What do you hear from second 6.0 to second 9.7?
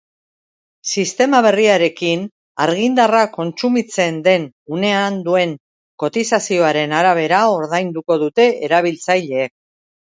kotizazioaren arabera ordainduko dute erabiltzaileek.